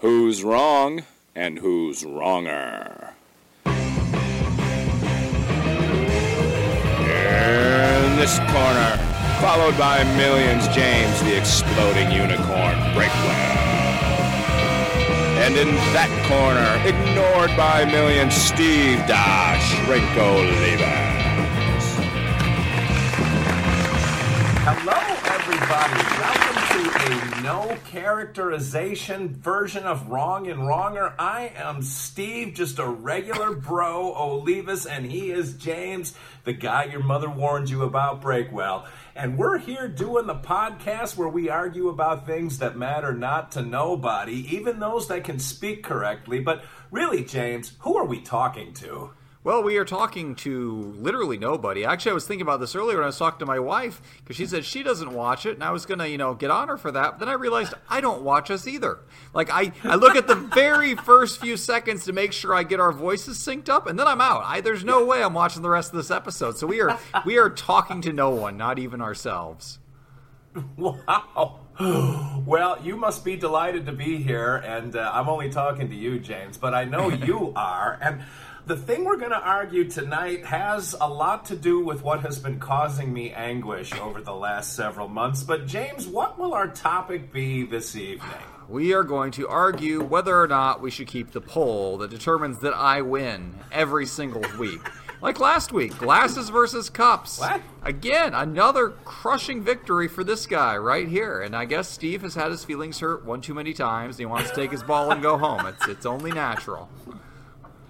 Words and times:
Who's 0.00 0.42
wrong 0.42 1.02
and 1.34 1.58
who's 1.58 2.06
wronger? 2.06 3.12
In 3.66 3.74
this 8.16 8.38
corner, 8.38 8.96
followed 9.42 9.76
by 9.76 10.02
millions, 10.16 10.66
James 10.68 11.20
the 11.20 11.36
exploding 11.36 12.10
unicorn 12.12 12.78
Breakwell. 12.96 13.58
And 15.44 15.54
in 15.58 15.68
that 15.92 16.08
corner, 16.26 16.80
ignored 16.88 17.54
by 17.54 17.84
millions, 17.84 18.32
Steve 18.34 19.06
Dash 19.06 19.86
Lever. 19.86 20.96
Hello, 24.64 24.96
everybody. 25.34 26.39
A 26.82 27.42
no 27.42 27.76
characterization 27.84 29.34
version 29.34 29.84
of 29.84 30.08
Wrong 30.08 30.46
and 30.46 30.66
Wronger. 30.66 31.12
I 31.18 31.52
am 31.54 31.82
Steve, 31.82 32.54
just 32.54 32.78
a 32.78 32.88
regular 32.88 33.54
bro, 33.54 34.14
Olivas, 34.16 34.86
and 34.90 35.04
he 35.04 35.30
is 35.30 35.52
James, 35.58 36.14
the 36.44 36.54
guy 36.54 36.84
your 36.84 37.02
mother 37.02 37.28
warned 37.28 37.68
you 37.68 37.82
about, 37.82 38.22
Breakwell. 38.22 38.86
And 39.14 39.36
we're 39.36 39.58
here 39.58 39.88
doing 39.88 40.26
the 40.26 40.34
podcast 40.34 41.18
where 41.18 41.28
we 41.28 41.50
argue 41.50 41.90
about 41.90 42.24
things 42.24 42.60
that 42.60 42.78
matter 42.78 43.12
not 43.12 43.52
to 43.52 43.62
nobody, 43.62 44.56
even 44.56 44.80
those 44.80 45.06
that 45.08 45.24
can 45.24 45.38
speak 45.38 45.82
correctly. 45.84 46.40
But 46.40 46.64
really, 46.90 47.24
James, 47.24 47.72
who 47.80 47.98
are 47.98 48.06
we 48.06 48.22
talking 48.22 48.72
to? 48.74 49.10
Well, 49.42 49.62
we 49.62 49.78
are 49.78 49.86
talking 49.86 50.34
to 50.36 50.94
literally 50.98 51.38
nobody. 51.38 51.82
Actually, 51.82 52.10
I 52.10 52.14
was 52.14 52.26
thinking 52.26 52.42
about 52.42 52.60
this 52.60 52.74
earlier 52.74 52.98
when 52.98 53.04
I 53.04 53.06
was 53.06 53.16
talking 53.16 53.38
to 53.38 53.46
my 53.46 53.58
wife 53.58 54.02
because 54.18 54.36
she 54.36 54.44
said 54.44 54.66
she 54.66 54.82
doesn't 54.82 55.14
watch 55.14 55.46
it, 55.46 55.54
and 55.54 55.64
I 55.64 55.70
was 55.70 55.86
gonna, 55.86 56.06
you 56.08 56.18
know, 56.18 56.34
get 56.34 56.50
on 56.50 56.68
her 56.68 56.76
for 56.76 56.92
that. 56.92 57.12
But 57.12 57.20
then 57.20 57.28
I 57.30 57.38
realized 57.38 57.72
I 57.88 58.02
don't 58.02 58.20
watch 58.20 58.50
us 58.50 58.66
either. 58.66 58.98
Like 59.32 59.48
I, 59.50 59.72
I 59.82 59.94
look 59.94 60.14
at 60.14 60.26
the 60.26 60.34
very 60.34 60.94
first 60.94 61.40
few 61.40 61.56
seconds 61.56 62.04
to 62.04 62.12
make 62.12 62.34
sure 62.34 62.52
I 62.52 62.64
get 62.64 62.80
our 62.80 62.92
voices 62.92 63.38
synced 63.38 63.70
up, 63.70 63.86
and 63.86 63.98
then 63.98 64.06
I'm 64.06 64.20
out. 64.20 64.42
I, 64.44 64.60
there's 64.60 64.84
no 64.84 65.06
way 65.06 65.22
I'm 65.22 65.32
watching 65.32 65.62
the 65.62 65.70
rest 65.70 65.90
of 65.90 65.96
this 65.96 66.10
episode. 66.10 66.58
So 66.58 66.66
we 66.66 66.82
are, 66.82 66.98
we 67.24 67.38
are 67.38 67.48
talking 67.48 68.02
to 68.02 68.12
no 68.12 68.28
one, 68.28 68.58
not 68.58 68.78
even 68.78 69.00
ourselves. 69.00 69.78
Wow. 70.76 71.60
Well, 72.44 72.78
you 72.82 72.96
must 72.96 73.24
be 73.24 73.36
delighted 73.36 73.86
to 73.86 73.92
be 73.92 74.18
here, 74.18 74.56
and 74.56 74.94
uh, 74.96 75.10
I'm 75.14 75.30
only 75.30 75.48
talking 75.48 75.88
to 75.88 75.94
you, 75.94 76.18
James, 76.18 76.58
but 76.58 76.74
I 76.74 76.84
know 76.84 77.08
you 77.08 77.54
are. 77.56 77.98
And 78.02 78.22
the 78.70 78.76
thing 78.76 79.04
we're 79.04 79.16
going 79.16 79.32
to 79.32 79.40
argue 79.40 79.82
tonight 79.90 80.44
has 80.44 80.94
a 81.00 81.08
lot 81.08 81.44
to 81.46 81.56
do 81.56 81.84
with 81.84 82.04
what 82.04 82.20
has 82.20 82.38
been 82.38 82.60
causing 82.60 83.12
me 83.12 83.32
anguish 83.32 83.92
over 83.94 84.20
the 84.20 84.32
last 84.32 84.76
several 84.76 85.08
months. 85.08 85.42
But, 85.42 85.66
James, 85.66 86.06
what 86.06 86.38
will 86.38 86.54
our 86.54 86.68
topic 86.68 87.32
be 87.32 87.64
this 87.64 87.96
evening? 87.96 88.30
We 88.68 88.92
are 88.92 89.02
going 89.02 89.32
to 89.32 89.48
argue 89.48 90.04
whether 90.04 90.40
or 90.40 90.46
not 90.46 90.80
we 90.80 90.92
should 90.92 91.08
keep 91.08 91.32
the 91.32 91.40
poll 91.40 91.98
that 91.98 92.10
determines 92.10 92.60
that 92.60 92.72
I 92.72 93.02
win 93.02 93.56
every 93.72 94.06
single 94.06 94.44
week. 94.56 94.88
Like 95.20 95.40
last 95.40 95.72
week, 95.72 95.98
glasses 95.98 96.48
versus 96.48 96.88
cups. 96.88 97.40
What? 97.40 97.60
Again, 97.82 98.34
another 98.34 98.90
crushing 99.04 99.64
victory 99.64 100.06
for 100.06 100.22
this 100.22 100.46
guy 100.46 100.76
right 100.76 101.08
here. 101.08 101.42
And 101.42 101.56
I 101.56 101.64
guess 101.64 101.88
Steve 101.88 102.22
has 102.22 102.36
had 102.36 102.52
his 102.52 102.64
feelings 102.64 103.00
hurt 103.00 103.24
one 103.24 103.40
too 103.40 103.52
many 103.52 103.72
times. 103.72 104.14
And 104.14 104.20
he 104.20 104.26
wants 104.26 104.50
to 104.50 104.54
take 104.54 104.70
his 104.70 104.84
ball 104.84 105.10
and 105.10 105.20
go 105.20 105.36
home. 105.36 105.66
It's 105.66 105.88
it's 105.88 106.06
only 106.06 106.30
natural. 106.30 106.88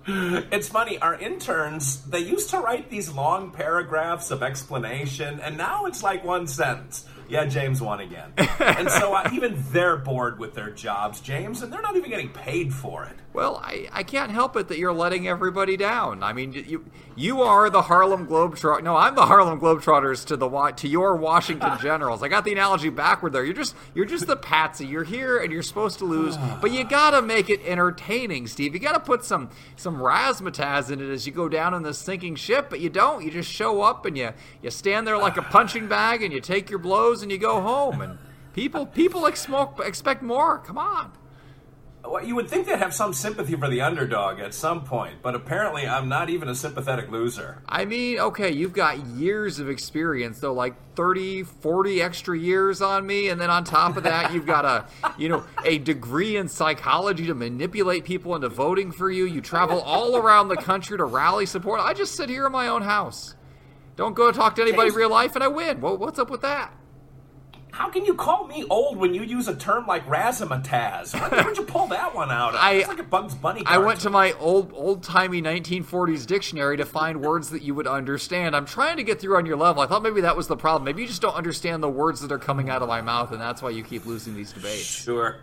It's 0.06 0.69
funny, 0.69 0.98
our 0.98 1.15
interns, 1.15 2.03
they 2.06 2.20
used 2.20 2.51
to 2.51 2.59
write 2.59 2.91
these 2.91 3.11
long 3.11 3.51
paragraphs 3.51 4.31
of 4.31 4.43
explanation, 4.43 5.41
and 5.41 5.56
now 5.56 5.87
it's 5.87 6.03
like 6.03 6.25
one 6.25 6.47
sentence. 6.47 7.06
Yeah, 7.31 7.47
James 7.47 7.81
won 7.81 8.00
again. 8.00 8.33
and 8.36 8.91
so 8.91 9.14
uh, 9.14 9.31
even 9.33 9.62
they're 9.70 9.97
bored 9.97 10.41
with 10.41 10.55
their 10.55 10.70
jobs, 10.70 11.20
James, 11.20 11.62
and 11.62 11.72
they're 11.72 11.81
not 11.81 11.97
even 11.97 12.11
getting 12.11 12.31
paid 12.31 12.75
for 12.75 13.05
it. 13.05 13.17
Well, 13.33 13.61
I, 13.62 13.89
I 13.92 14.03
can't 14.03 14.33
help 14.33 14.56
it 14.56 14.67
that 14.69 14.78
you're 14.78 14.92
letting 14.92 15.28
everybody 15.28 15.77
down. 15.77 16.25
I 16.25 16.33
mean, 16.33 16.53
you 16.53 16.84
you 17.14 17.42
are 17.42 17.70
the 17.70 17.83
Harlem 17.83 18.27
Globetrotters. 18.27 18.83
No, 18.83 18.97
I'm 18.97 19.14
the 19.14 19.27
Harlem 19.27 19.60
Globetrotters 19.60 20.25
to 20.27 20.37
the 20.37 20.49
to 20.49 20.88
your 20.88 21.15
Washington 21.15 21.78
Generals. 21.82 22.25
I 22.25 22.28
got 22.28 22.44
the 22.44 22.50
analogy 22.50 22.88
backward 22.88 23.32
there. 23.32 23.44
You're 23.44 23.55
just 23.55 23.76
you're 23.94 24.05
just 24.05 24.26
the 24.26 24.37
patsy. 24.37 24.84
You're 24.84 25.05
here 25.05 25.38
and 25.38 25.53
you're 25.53 25.62
supposed 25.62 26.00
to 26.00 26.06
lose, 26.06 26.37
but 26.60 26.72
you 26.72 26.82
gotta 26.82 27.22
make 27.22 27.49
it 27.50 27.60
entertaining, 27.65 28.49
Steve. 28.49 28.75
You 28.75 28.81
gotta 28.81 28.99
put 28.99 29.25
some 29.25 29.50
some 29.76 29.99
razzmatazz 29.99 30.91
in 30.91 31.00
it 31.00 31.09
as 31.09 31.25
you 31.25 31.32
go 31.32 31.49
down 31.49 31.72
in 31.75 31.84
this 31.84 31.99
sinking 31.99 32.34
ship. 32.34 32.69
But 32.69 32.81
you 32.81 32.91
don't. 32.91 33.25
You 33.25 33.31
just 33.31 33.50
show 33.50 33.82
up 33.82 34.06
and 34.06 34.19
you 34.19 34.32
you 34.60 34.71
stand 34.72 35.06
there 35.06 35.19
like 35.19 35.37
a 35.37 35.43
punching 35.50 35.87
bag 35.87 36.25
and 36.25 36.32
you 36.32 36.41
take 36.41 36.69
your 36.69 36.81
blows 36.81 37.19
and 37.22 37.31
you 37.31 37.38
go 37.38 37.60
home. 37.60 38.00
And 38.00 38.19
people 38.54 38.86
people 38.86 39.26
expect 39.26 39.81
expect 39.81 40.22
more. 40.22 40.58
Come 40.58 40.78
on. 40.78 41.12
Well, 42.03 42.25
you 42.25 42.34
would 42.34 42.48
think 42.48 42.66
they'd 42.66 42.78
have 42.78 42.94
some 42.94 43.12
sympathy 43.12 43.54
for 43.56 43.69
the 43.69 43.82
underdog 43.82 44.41
at 44.41 44.54
some 44.54 44.84
point, 44.84 45.16
but 45.22 45.34
apparently 45.34 45.86
I'm 45.86 46.08
not 46.08 46.31
even 46.31 46.48
a 46.48 46.54
sympathetic 46.54 47.10
loser. 47.10 47.62
I 47.69 47.84
mean, 47.84 48.19
okay, 48.19 48.50
you've 48.50 48.72
got 48.72 49.04
years 49.06 49.58
of 49.58 49.69
experience, 49.69 50.41
though, 50.41 50.54
like 50.54 50.75
30, 50.97 51.42
40 51.42 52.00
extra 52.00 52.38
years 52.38 52.81
on 52.81 53.06
me, 53.06 53.28
and 53.28 53.38
then 53.38 53.50
on 53.50 53.64
top 53.64 53.98
of 53.98 54.04
that, 54.04 54.32
you've 54.32 54.47
got 54.47 54.64
a, 54.64 54.87
you 55.19 55.28
know, 55.28 55.44
a 55.64 55.78
degree 55.78 56.37
in 56.37 56.48
psychology 56.48 57.26
to 57.26 57.34
manipulate 57.34 58.04
people 58.04 58.34
into 58.34 58.48
voting 58.48 58.92
for 58.92 59.10
you. 59.10 59.26
You 59.26 59.42
travel 59.42 59.81
all 59.82 60.16
around 60.16 60.48
the 60.48 60.56
country 60.56 60.97
to 60.97 61.04
rally 61.04 61.44
support. 61.44 61.81
I 61.81 61.92
just 61.92 62.14
sit 62.14 62.31
here 62.31 62.47
in 62.47 62.52
my 62.52 62.69
own 62.69 62.82
house. 62.82 63.34
Don't 63.97 64.14
go 64.14 64.32
talk 64.32 64.56
to 64.56 64.62
anybody 64.62 64.88
in 64.88 64.94
real 64.94 65.10
life, 65.10 65.34
and 65.34 65.44
I 65.44 65.48
win. 65.48 65.82
Well, 65.82 65.98
what's 65.98 66.19
up 66.19 66.31
with 66.31 66.41
that? 66.41 66.75
How 67.72 67.88
can 67.88 68.04
you 68.04 68.14
call 68.14 68.47
me 68.47 68.64
old 68.69 68.97
when 68.97 69.14
you 69.14 69.22
use 69.22 69.48
a 69.48 69.54
term 69.54 69.86
like 69.86 70.06
razzmatazz? 70.06 71.31
Where, 71.31 71.44
would 71.44 71.56
you 71.56 71.64
pull 71.64 71.86
that 71.88 72.14
one 72.14 72.31
out? 72.31 72.54
Of? 72.54 72.60
I- 72.60 72.72
it's 72.75 72.88
like 72.88 72.98
a 72.98 73.04
Bugs 73.04 73.34
Bunny. 73.34 73.62
I 73.66 73.78
went 73.78 74.00
to 74.00 74.10
my 74.10 74.32
old 74.32 74.72
old 74.75 75.03
timey 75.03 75.41
1940s 75.42 76.26
dictionary 76.26 76.76
to 76.78 76.84
find 76.84 77.20
words 77.22 77.50
that 77.50 77.62
you 77.62 77.75
would 77.75 77.86
understand. 77.86 78.56
I'm 78.56 78.66
trying 78.66 78.97
to 78.97 79.03
get 79.03 79.20
through 79.20 79.36
on 79.36 79.47
your 79.47 79.56
level. 79.56 79.82
I 79.82 79.86
thought 79.86 80.03
maybe 80.03 80.20
that 80.22 80.36
was 80.36 80.47
the 80.47 80.56
problem. 80.56 80.84
Maybe 80.84 81.03
you 81.03 81.08
just 81.08 81.22
don't 81.22 81.34
understand 81.34 81.82
the 81.82 81.88
words 81.88 82.20
that 82.20 82.32
are 82.32 82.38
coming 82.38 82.69
out 82.70 82.82
of 82.82 82.88
my 82.88 83.00
mouth, 83.00 83.32
and 83.32 83.41
that's 83.41 83.62
why 83.62 83.70
you 83.70 83.82
keep 83.84 84.06
losing 84.06 84.34
these 84.34 84.52
debates. 84.52 84.84
Sure, 84.84 85.38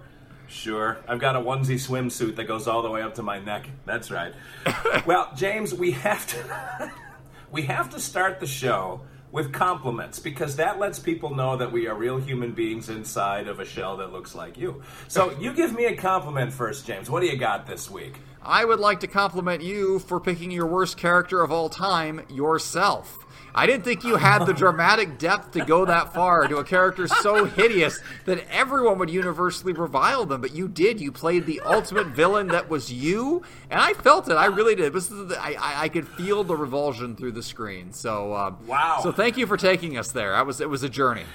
sure. 0.48 0.98
I've 1.08 1.20
got 1.20 1.36
a 1.36 1.40
onesie 1.40 1.76
swimsuit 1.76 2.36
that 2.36 2.46
goes 2.46 2.68
all 2.68 2.82
the 2.82 2.92
way 2.92 3.02
up 3.02 3.16
to 3.16 3.24
my 3.24 3.40
neck. 3.40 3.70
That's 3.86 4.12
right. 4.12 4.34
well, 5.06 5.32
James, 5.36 5.74
we 5.74 5.92
have 5.92 6.28
to 6.28 6.92
we 7.52 7.64
have 7.64 7.90
to 7.92 8.00
start 8.00 8.40
the 8.40 8.48
show 8.48 9.02
with 9.32 9.52
compliments 9.52 10.20
because 10.20 10.56
that 10.56 10.80
lets 10.80 11.00
people 11.00 11.36
know 11.36 11.58
that 11.58 11.72
we 11.72 11.88
are 11.88 11.96
real 11.96 12.18
human 12.18 12.54
beings 12.54 12.90
inside 12.90 13.48
of 13.48 13.60
a 13.60 13.66
shell 13.66 13.98
that 13.98 14.12
looks 14.12 14.34
like 14.34 14.58
you. 14.58 14.82
So 15.08 15.38
you 15.40 15.54
give 15.54 15.74
me 15.74 15.86
a 15.86 15.96
compliment 15.96 16.54
first, 16.54 16.86
James. 16.86 17.10
What 17.10 17.22
do 17.22 17.28
you 17.28 17.38
got 17.38 17.68
this 17.68 17.90
week? 17.90 18.20
I 18.48 18.64
would 18.64 18.80
like 18.80 19.02
to 19.02 19.08
compliment 19.08 19.62
you 19.62 20.00
for 20.00 20.22
picking 20.22 20.52
your 20.52 20.66
worst 20.68 20.96
character 20.96 21.42
of 21.44 21.52
all 21.52 21.68
time, 21.68 22.22
yourself. 22.30 23.26
I 23.54 23.66
didn't 23.66 23.84
think 23.84 24.04
you 24.06 24.16
had 24.16 24.46
the 24.46 24.54
dramatic 24.64 25.18
depth 25.18 25.52
to 25.54 25.66
go 25.66 25.84
that 25.86 26.14
far 26.14 26.48
to 26.48 26.58
a 26.58 26.64
character 26.64 27.08
so 27.08 27.44
hideous 27.46 28.00
that 28.26 28.46
everyone 28.50 29.00
would 29.00 29.10
universally 29.10 29.74
revile 29.74 30.26
them, 30.26 30.40
but 30.40 30.54
you 30.56 30.68
did. 30.70 31.02
You 31.02 31.12
played 31.12 31.46
the 31.46 31.60
ultimate 31.62 32.08
villain 32.08 32.48
that 32.50 32.70
was 32.70 32.94
you, 32.94 33.42
and 33.70 33.82
I 33.82 33.94
felt 33.94 34.30
it. 34.30 34.36
I 34.36 34.46
really 34.46 34.76
did. 34.76 34.94
This 34.94 35.12
is 35.12 35.28
the- 35.28 35.42
I, 35.42 35.56
I, 35.60 35.82
I 35.84 35.90
could 35.90 36.08
feel 36.08 36.44
the 36.46 36.56
revulsion 36.56 37.16
through 37.18 37.32
the 37.34 37.44
screen. 37.44 37.92
So 37.92 38.32
uh, 38.32 38.54
Wow. 38.66 39.00
So 39.04 39.12
thank 39.12 39.36
you 39.38 39.46
for 39.46 39.58
taking 39.58 39.98
us 39.98 40.12
there. 40.12 40.34
I 40.36 40.44
was 40.44 40.62
it 40.62 40.70
was 40.70 40.84
a 40.84 40.90
journey. 40.90 41.26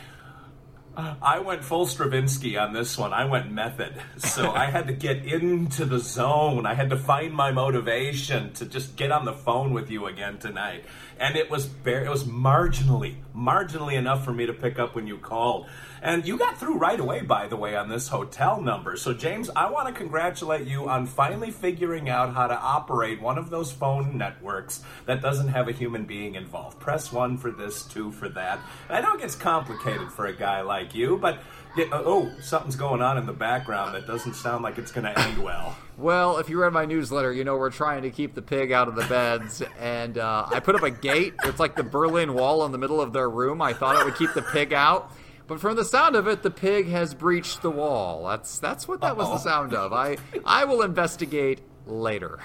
I 0.97 1.39
went 1.39 1.65
full 1.65 1.87
Stravinsky 1.87 2.59
on 2.59 2.73
this 2.73 2.99
one. 2.99 3.13
I 3.13 3.25
went 3.25 3.51
method. 3.51 3.95
So 4.19 4.51
I 4.55 4.67
had 4.67 4.87
to 4.89 4.93
get 4.93 5.25
into 5.25 5.85
the 5.85 5.99
zone. 5.99 6.67
I 6.67 6.75
had 6.75 6.91
to 6.91 6.97
find 6.97 7.33
my 7.33 7.51
motivation 7.51 8.53
to 8.55 8.67
just 8.67 8.97
get 8.97 9.11
on 9.11 9.25
the 9.25 9.33
phone 9.33 9.73
with 9.73 9.91
you 9.91 10.07
again 10.07 10.39
tonight. 10.39 10.85
And 11.19 11.37
it 11.37 11.51
was 11.51 11.67
bare, 11.67 12.05
it 12.05 12.11
was 12.11 12.25
marginally, 12.25 13.17
marginally 13.35 13.95
enough 13.95 14.25
for 14.25 14.33
me 14.33 14.47
to 14.47 14.53
pick 14.53 14.79
up 14.79 14.95
when 14.95 15.07
you 15.07 15.19
called. 15.19 15.67
And 16.05 16.27
you 16.27 16.37
got 16.37 16.59
through 16.59 16.79
right 16.79 16.99
away, 16.99 17.23
by 17.23 17.47
the 17.47 17.55
way, 17.55 17.77
on 17.77 17.89
this 17.89 18.09
hotel 18.09 18.61
number. 18.61 18.97
So, 18.97 19.15
James, 19.15 19.49
I 19.55 19.71
want 19.71 19.87
to 19.87 19.95
congratulate 19.95 20.67
you 20.67 20.89
on 20.89 21.07
finally 21.07 21.53
figuring 21.53 22.11
out 22.11 22.35
how 22.35 22.49
to 22.49 22.59
operate 22.59 23.23
one 23.23 23.39
of 23.39 23.51
those 23.51 23.71
phone 23.71 24.19
networks 24.19 24.83
that 25.07 25.23
doesn't 25.23 25.49
have 25.49 25.69
a 25.69 25.73
human 25.73 26.05
being 26.05 26.35
involved. 26.35 26.81
Press 26.81 27.13
one 27.13 27.39
for 27.39 27.53
this, 27.53 27.85
two 27.85 28.11
for 28.11 28.29
that. 28.31 28.59
I 28.91 29.01
know 29.01 29.15
it 29.15 29.21
gets 29.21 29.37
complicated 29.37 30.11
for 30.11 30.27
a 30.27 30.35
guy 30.35 30.63
like 30.63 30.93
you, 30.93 31.19
but 31.19 31.39
yeah, 31.77 31.87
oh, 31.93 32.31
something's 32.41 32.77
going 32.77 33.01
on 33.01 33.17
in 33.17 33.25
the 33.25 33.33
background 33.33 33.95
that 33.95 34.07
doesn't 34.07 34.35
sound 34.35 34.65
like 34.65 34.79
it's 34.79 34.91
going 34.91 35.05
to 35.05 35.17
end 35.19 35.43
well. 35.43 35.77
Well, 35.97 36.39
if 36.39 36.49
you 36.51 36.61
read 36.61 36.73
my 36.73 36.85
newsletter, 36.85 37.33
you 37.33 37.45
know 37.45 37.57
we're 37.57 37.71
trying 37.71 38.03
to 38.03 38.11
keep 38.11 38.35
the 38.35 38.43
pig 38.43 38.73
out 38.73 38.89
of 38.89 38.97
the 38.97 39.05
beds, 39.05 39.63
and 39.79 40.19
uh, 40.19 40.47
I 40.51 40.59
put 40.59 40.75
up 40.75 40.83
a 40.83 40.91
gate. 40.91 41.35
It's 41.45 41.61
like 41.61 41.77
the 41.77 41.85
Berlin 41.85 42.35
Wall 42.35 42.65
in 42.67 42.73
the 42.73 42.79
middle 42.79 43.01
of 43.01 43.13
their 43.13 43.31
room. 43.31 43.63
I 43.63 43.73
thought 43.73 43.95
it 43.97 44.05
would 44.05 44.17
keep 44.17 44.35
the 44.35 44.43
pig 44.43 44.73
out, 44.73 45.13
but 45.47 45.61
from 45.61 45.77
the 45.77 45.85
sound 45.85 46.17
of 46.17 46.27
it, 46.27 46.43
the 46.43 46.51
pig 46.51 46.89
has 46.89 47.15
breached 47.15 47.63
the 47.63 47.71
wall. 47.71 48.27
That's 48.27 48.59
that's 48.59 48.87
what 48.87 49.01
that 49.01 49.17
was 49.17 49.29
the 49.29 49.39
sound 49.39 49.75
of. 49.75 49.93
I 49.93 50.17
I 50.45 50.65
will 50.65 50.83
investigate 50.83 51.61
later. 51.87 52.39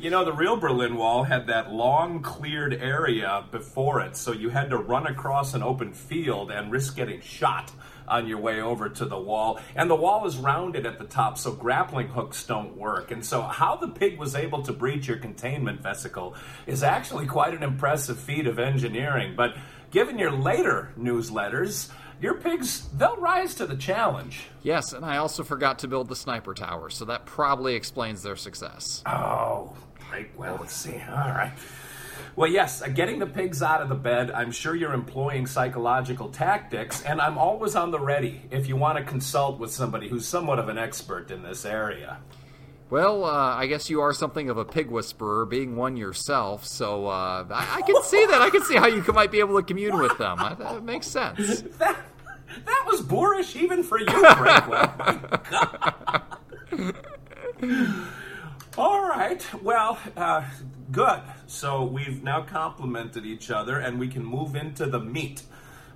You 0.00 0.10
know, 0.10 0.24
the 0.24 0.32
real 0.32 0.56
Berlin 0.56 0.96
Wall 0.96 1.24
had 1.24 1.48
that 1.48 1.72
long 1.72 2.22
cleared 2.22 2.72
area 2.74 3.44
before 3.50 4.00
it, 4.00 4.16
so 4.16 4.32
you 4.32 4.50
had 4.50 4.70
to 4.70 4.78
run 4.78 5.06
across 5.06 5.52
an 5.52 5.62
open 5.62 5.92
field 5.92 6.50
and 6.50 6.70
risk 6.70 6.96
getting 6.96 7.20
shot 7.20 7.72
on 8.06 8.26
your 8.26 8.38
way 8.38 8.60
over 8.60 8.88
to 8.88 9.04
the 9.04 9.18
wall. 9.18 9.60
And 9.76 9.90
the 9.90 9.94
wall 9.94 10.26
is 10.26 10.36
rounded 10.36 10.86
at 10.86 10.98
the 10.98 11.04
top, 11.04 11.38
so 11.38 11.52
grappling 11.52 12.08
hooks 12.08 12.44
don't 12.44 12.76
work. 12.76 13.10
And 13.10 13.24
so, 13.24 13.42
how 13.42 13.76
the 13.76 13.88
pig 13.88 14.18
was 14.18 14.34
able 14.34 14.62
to 14.62 14.72
breach 14.72 15.06
your 15.06 15.18
containment 15.18 15.82
vesicle 15.82 16.34
is 16.66 16.82
actually 16.82 17.26
quite 17.26 17.54
an 17.54 17.62
impressive 17.62 18.18
feat 18.18 18.46
of 18.46 18.58
engineering. 18.58 19.34
But 19.36 19.56
given 19.90 20.18
your 20.18 20.30
later 20.30 20.92
newsletters, 20.98 21.90
your 22.20 22.34
pigs, 22.34 22.88
they'll 22.96 23.16
rise 23.16 23.54
to 23.56 23.66
the 23.66 23.76
challenge. 23.76 24.46
Yes, 24.62 24.92
and 24.92 25.04
I 25.04 25.18
also 25.18 25.44
forgot 25.44 25.78
to 25.80 25.88
build 25.88 26.08
the 26.08 26.16
sniper 26.16 26.54
tower, 26.54 26.90
so 26.90 27.04
that 27.04 27.26
probably 27.26 27.74
explains 27.74 28.22
their 28.22 28.36
success. 28.36 29.02
Oh, 29.06 29.76
right. 30.10 30.28
Well, 30.36 30.58
let's 30.60 30.74
see. 30.74 30.94
All 30.94 31.30
right. 31.30 31.52
Well, 32.34 32.50
yes, 32.50 32.82
uh, 32.82 32.88
getting 32.88 33.18
the 33.18 33.26
pigs 33.26 33.62
out 33.62 33.82
of 33.82 33.88
the 33.88 33.96
bed, 33.96 34.30
I'm 34.30 34.52
sure 34.52 34.74
you're 34.74 34.92
employing 34.92 35.46
psychological 35.46 36.28
tactics, 36.28 37.02
and 37.02 37.20
I'm 37.20 37.36
always 37.36 37.74
on 37.74 37.90
the 37.90 37.98
ready 37.98 38.42
if 38.50 38.68
you 38.68 38.76
want 38.76 38.98
to 38.98 39.04
consult 39.04 39.58
with 39.58 39.72
somebody 39.72 40.08
who's 40.08 40.26
somewhat 40.26 40.60
of 40.60 40.68
an 40.68 40.78
expert 40.78 41.32
in 41.32 41.42
this 41.42 41.64
area. 41.64 42.18
Well, 42.90 43.24
uh, 43.24 43.54
I 43.54 43.66
guess 43.66 43.90
you 43.90 44.00
are 44.00 44.14
something 44.14 44.48
of 44.48 44.56
a 44.56 44.64
pig 44.64 44.90
whisperer, 44.90 45.44
being 45.44 45.76
one 45.76 45.96
yourself. 45.96 46.64
So 46.64 47.06
uh, 47.06 47.44
I, 47.50 47.78
I, 47.78 47.82
can 47.82 48.02
see 48.02 48.24
that. 48.26 48.40
I 48.40 48.48
can 48.48 48.64
see 48.64 48.76
how 48.76 48.86
you 48.86 49.04
might 49.12 49.30
be 49.30 49.40
able 49.40 49.56
to 49.56 49.62
commune 49.62 49.98
with 49.98 50.16
them. 50.16 50.38
I, 50.38 50.54
that 50.54 50.82
makes 50.82 51.06
sense. 51.06 51.64
That, 51.78 52.64
that 52.64 52.84
was 52.86 53.02
boorish 53.02 53.54
even 53.56 53.82
for 53.82 54.00
you, 54.00 54.06
Franklin. 54.06 54.88
All 58.78 59.06
right. 59.06 59.46
Well, 59.62 59.98
uh, 60.16 60.44
good. 60.90 61.20
So 61.46 61.84
we've 61.84 62.22
now 62.22 62.42
complimented 62.42 63.26
each 63.26 63.50
other, 63.50 63.78
and 63.78 64.00
we 64.00 64.08
can 64.08 64.24
move 64.24 64.56
into 64.56 64.86
the 64.86 64.98
meat. 64.98 65.42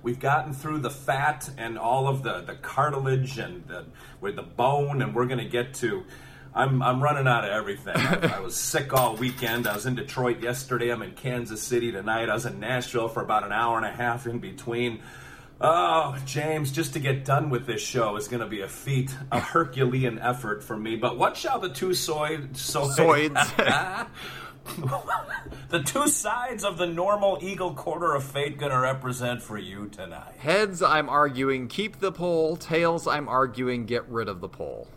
We've 0.03 0.19
gotten 0.19 0.53
through 0.53 0.79
the 0.79 0.91
fat 0.91 1.49
and 1.57 1.79
all 1.79 2.07
of 2.07 2.21
the, 2.21 2.41
the 2.41 2.53
cartilage 2.55 3.39
and 3.39 3.65
the, 3.67 3.85
with 4.21 4.35
the 4.35 4.43
bone, 4.43 5.01
and 5.01 5.15
we're 5.15 5.25
going 5.25 5.43
to 5.43 5.49
get 5.49 5.73
to 5.75 6.03
I'm 6.55 6.83
I'm 6.83 7.01
running 7.01 7.27
out 7.27 7.45
of 7.45 7.51
everything. 7.51 7.95
I, 7.95 8.37
I, 8.37 8.39
was 8.39 8.55
sick 8.55 8.93
all 8.93 9.15
weekend. 9.15 9.67
I 9.67 9.73
was 9.73 9.85
in 9.85 9.95
Detroit 9.95 10.41
yesterday. 10.41 10.91
I'm 10.91 11.01
in 11.01 11.13
Kansas 11.13 11.61
City 11.61 11.91
tonight. 11.91 12.29
I 12.29 12.33
was 12.33 12.45
in 12.45 12.59
Nashville 12.59 13.07
for 13.07 13.23
about 13.23 13.43
an 13.43 13.51
hour 13.51 13.77
and 13.77 13.85
a 13.85 13.91
half 13.91 14.27
in 14.27 14.39
between. 14.39 15.01
Oh, 15.61 16.17
James, 16.25 16.71
just 16.71 16.93
to 16.93 16.99
get 16.99 17.25
done 17.25 17.49
with 17.49 17.65
this 17.65 17.81
show 17.81 18.15
is 18.17 18.27
going 18.27 18.41
to 18.41 18.47
be 18.47 18.61
a 18.61 18.67
feat, 18.67 19.15
a 19.31 19.39
Herculean 19.39 20.19
effort 20.19 20.63
for 20.63 20.75
me. 20.75 20.95
But 20.95 21.17
what 21.17 21.37
shall 21.37 21.59
the 21.59 21.69
two 21.69 21.93
soy, 21.93 22.39
soy 22.53 22.89
soids? 22.89 23.33
the 25.69 25.83
two 25.85 26.07
sides 26.07 26.65
of 26.65 26.77
the 26.77 26.87
normal 26.87 27.37
eagle 27.41 27.73
quarter 27.73 28.13
of 28.13 28.23
fate 28.23 28.57
going 28.57 28.71
to 28.71 28.79
represent 28.79 29.41
for 29.41 29.57
you 29.57 29.87
tonight? 29.87 30.33
Heads, 30.37 30.81
I'm 30.81 31.07
arguing 31.07 31.67
keep 31.67 31.99
the 31.99 32.11
poll. 32.11 32.57
Tails, 32.57 33.07
I'm 33.07 33.29
arguing 33.29 33.85
get 33.85 34.07
rid 34.09 34.27
of 34.27 34.41
the 34.41 34.49
poll. 34.49 34.87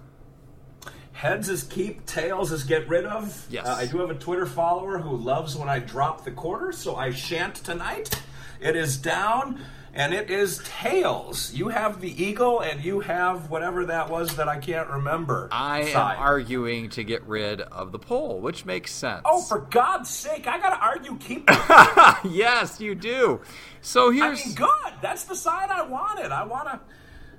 Heads 1.16 1.48
is 1.48 1.62
keep, 1.62 2.04
tails 2.04 2.52
is 2.52 2.64
get 2.64 2.86
rid 2.90 3.06
of. 3.06 3.46
Yes. 3.48 3.66
Uh, 3.66 3.70
I 3.70 3.86
do 3.86 4.00
have 4.00 4.10
a 4.10 4.14
Twitter 4.14 4.44
follower 4.44 4.98
who 4.98 5.16
loves 5.16 5.56
when 5.56 5.66
I 5.66 5.78
drop 5.78 6.26
the 6.26 6.30
quarter, 6.30 6.72
so 6.72 6.94
I 6.94 7.10
shan't 7.10 7.54
tonight. 7.54 8.20
It 8.60 8.76
is 8.76 8.98
down, 8.98 9.58
and 9.94 10.12
it 10.12 10.30
is 10.30 10.60
tails. 10.62 11.54
You 11.54 11.68
have 11.68 12.02
the 12.02 12.22
eagle, 12.22 12.60
and 12.60 12.84
you 12.84 13.00
have 13.00 13.48
whatever 13.48 13.86
that 13.86 14.10
was 14.10 14.36
that 14.36 14.46
I 14.46 14.58
can't 14.58 14.90
remember. 14.90 15.48
I 15.50 15.90
side. 15.90 16.16
am 16.16 16.22
arguing 16.22 16.90
to 16.90 17.02
get 17.02 17.22
rid 17.26 17.62
of 17.62 17.92
the 17.92 17.98
poll, 17.98 18.42
which 18.42 18.66
makes 18.66 18.92
sense. 18.92 19.22
Oh, 19.24 19.40
for 19.40 19.60
God's 19.70 20.10
sake! 20.10 20.46
I 20.46 20.58
gotta 20.58 20.78
argue 20.84 21.16
keep. 21.16 21.48
yes, 22.30 22.78
you 22.78 22.94
do. 22.94 23.40
So 23.80 24.10
here's. 24.10 24.42
I 24.42 24.44
mean, 24.44 24.54
good. 24.54 24.92
That's 25.00 25.24
the 25.24 25.34
side 25.34 25.70
I 25.70 25.80
wanted. 25.80 26.30
I 26.30 26.44
wanna. 26.44 26.82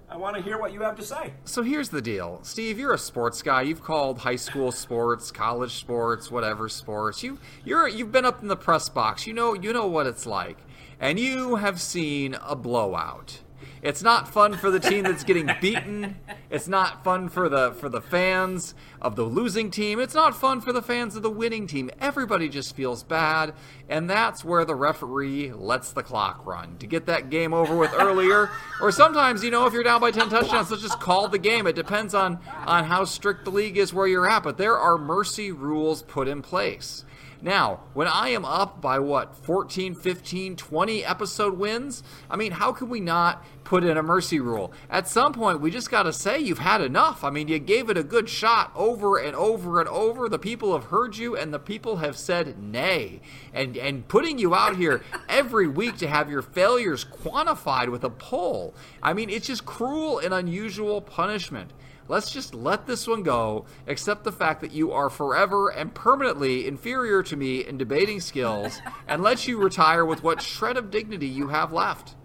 I 0.10 0.16
want 0.16 0.38
to 0.38 0.42
hear 0.42 0.58
what 0.58 0.72
you 0.72 0.82
have 0.82 0.96
to 0.98 1.04
say. 1.04 1.34
So 1.44 1.64
here's 1.64 1.90
the 1.90 2.02
deal, 2.02 2.40
Steve. 2.44 2.80
You're 2.80 2.94
a 2.94 2.98
sports 2.98 3.42
guy. 3.42 3.64
You've 3.64 3.84
called 3.84 4.20
high 4.20 4.38
school 4.38 4.72
sports, 4.72 5.32
college 5.32 5.74
sports, 5.74 6.32
whatever 6.32 6.70
sports. 6.70 7.24
You 7.24 7.40
you're 7.66 7.88
you've 7.90 8.12
been 8.12 8.26
up 8.26 8.42
in 8.42 8.48
the 8.48 8.56
press 8.56 8.88
box. 8.88 9.28
You 9.28 9.34
know 9.34 9.54
you 9.54 9.74
know 9.74 9.88
what 9.88 10.08
it's 10.08 10.26
like, 10.26 10.58
and 11.00 11.20
you 11.20 11.56
have 11.56 11.82
seen 11.82 12.38
a 12.42 12.56
blowout. 12.56 13.42
It's 13.82 14.02
not 14.02 14.28
fun 14.28 14.54
for 14.54 14.72
the 14.72 14.80
team 14.80 15.04
that's 15.04 15.24
getting 15.24 15.50
beaten. 15.62 16.18
It's 16.50 16.68
not 16.68 17.04
fun 17.04 17.30
for 17.30 17.50
the 17.50 17.74
for 17.74 17.90
the 17.90 18.02
fans 18.02 18.74
of 19.02 19.16
the 19.16 19.24
losing 19.24 19.70
team. 19.70 20.00
It's 20.00 20.14
not 20.14 20.36
fun 20.36 20.62
for 20.62 20.72
the 20.74 20.82
fans 20.82 21.16
of 21.16 21.24
the 21.24 21.30
winning 21.30 21.68
team. 21.68 21.90
Everybody 22.00 22.50
just 22.50 22.76
feels 22.76 23.04
bad, 23.04 23.54
and 23.90 24.10
that's 24.10 24.44
where 24.44 24.66
the 24.66 24.76
referee 24.76 25.52
lets 25.52 25.92
the 25.92 26.04
clock 26.04 26.46
run 26.46 26.78
to 26.78 26.88
get 26.88 27.06
that 27.08 27.30
game 27.30 27.54
over 27.54 27.76
with 27.76 27.94
earlier. 27.94 28.50
or 28.82 28.92
sometimes, 28.92 29.44
you 29.44 29.52
know, 29.52 29.66
if 29.66 29.74
you're 29.74 29.84
down 29.84 30.02
by 30.02 30.12
10 30.12 30.30
touchdowns, 30.30 30.72
let's 30.72 30.84
just 30.84 31.00
call 31.00 31.28
the 31.28 31.40
game. 31.40 31.68
It 31.68 31.76
depends 31.76 32.14
on 32.14 32.40
on 32.66 32.86
how 32.86 33.06
strict 33.06 33.46
the 33.46 33.52
league 33.52 33.78
is 33.78 33.94
where 33.94 34.08
you're 34.08 34.30
at, 34.30 34.44
but 34.44 34.58
there 34.58 34.78
are 34.78 34.98
mercy 34.98 35.52
rules 35.52 36.02
put 36.04 36.28
in 36.28 36.42
place. 36.42 37.04
Now, 37.42 37.82
when 37.94 38.08
I 38.08 38.30
am 38.30 38.46
up 38.46 38.82
by 38.82 38.98
what, 38.98 39.36
14, 39.36 39.94
15, 39.94 40.56
20 40.56 41.06
episode 41.06 41.58
wins, 41.58 42.02
I 42.32 42.36
mean, 42.36 42.52
how 42.52 42.72
can 42.72 42.90
we 42.90 43.00
not 43.00 43.46
put 43.64 43.84
in 43.84 43.96
a 43.96 44.02
mercy 44.02 44.40
rule? 44.40 44.74
At 44.90 45.08
some 45.08 45.34
point, 45.34 45.62
we 45.62 45.70
just 45.70 45.92
got 45.92 46.04
to 46.04 46.14
say 46.14 46.40
you've 46.40 46.58
had 46.58 46.82
enough. 46.82 47.24
I 47.24 47.30
mean, 47.30 47.48
you 47.48 47.60
gave 47.60 47.92
it 47.92 47.98
a 47.98 48.04
good 48.04 48.28
shot 48.28 48.72
over 48.76 49.20
and 49.20 49.36
over 49.36 49.80
and 49.80 49.88
over. 49.90 50.28
The 50.28 50.40
people 50.40 50.74
have 50.74 50.86
heard 50.86 51.16
you, 51.16 51.38
and 51.38 51.54
the 51.54 51.60
people 51.60 51.98
have 51.98 52.18
said 52.18 52.58
nay. 52.58 53.22
And, 53.54 53.78
and 53.78 54.08
putting 54.08 54.40
you 54.40 54.56
out 54.56 54.76
here 54.76 55.04
every 55.30 55.68
week 55.68 55.98
to 55.98 56.08
have 56.08 56.32
your 56.32 56.42
failures 56.42 57.06
quantified 57.06 57.90
with 57.90 58.04
a 58.04 58.10
poll, 58.10 58.74
I 59.04 59.14
mean, 59.14 59.30
it's 59.30 59.48
just 59.48 59.66
cruel 59.66 60.18
and 60.18 60.34
unusual 60.34 61.02
punishment. 61.02 61.72
Let's 62.10 62.32
just 62.32 62.54
let 62.54 62.88
this 62.88 63.08
one 63.08 63.24
go, 63.24 63.66
accept 63.86 64.24
the 64.24 64.32
fact 64.32 64.62
that 64.62 64.72
you 64.72 64.92
are 64.94 65.10
forever 65.10 65.70
and 65.70 65.94
permanently 65.94 66.66
inferior 66.66 67.22
to 67.24 67.36
me 67.36 67.66
in 67.66 67.78
debating 67.78 68.22
skills, 68.22 68.82
and 69.08 69.22
let 69.22 69.48
you 69.48 69.58
retire 69.58 70.06
with 70.06 70.24
what 70.24 70.42
shred 70.42 70.78
of 70.78 70.90
dignity 70.90 71.28
you 71.28 71.50
have 71.50 71.74
left. 71.74 72.16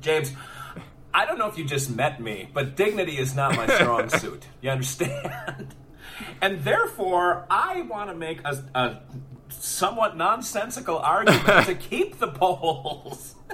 James, 0.00 0.32
I 1.14 1.24
don't 1.24 1.38
know 1.38 1.48
if 1.48 1.56
you 1.56 1.64
just 1.64 1.94
met 1.94 2.20
me, 2.20 2.48
but 2.52 2.74
dignity 2.74 3.16
is 3.16 3.36
not 3.36 3.56
my 3.56 3.66
strong 3.68 4.08
suit. 4.20 4.48
You 4.60 4.70
understand? 4.70 5.74
and 6.42 6.64
therefore, 6.64 7.46
I 7.48 7.82
want 7.82 8.10
to 8.10 8.16
make 8.16 8.40
a, 8.44 8.64
a 8.74 9.00
somewhat 9.48 10.16
nonsensical 10.16 10.98
argument 10.98 11.66
to 11.66 11.74
keep 11.76 12.18
the 12.18 12.28
polls. 12.28 13.36